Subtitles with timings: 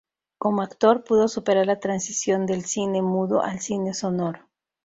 [0.39, 4.49] Como actor pudo superar la transición del cine mudo al cine sonoro.